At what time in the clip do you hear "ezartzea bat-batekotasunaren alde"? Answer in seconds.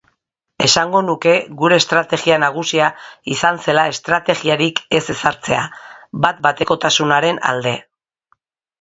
5.17-7.81